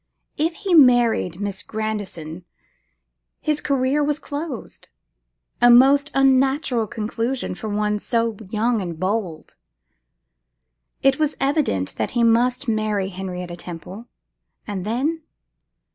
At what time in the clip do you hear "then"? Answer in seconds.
14.87-15.21